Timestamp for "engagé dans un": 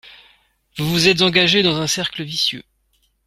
1.21-1.85